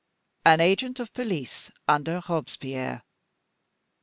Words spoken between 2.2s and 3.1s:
Robespierre."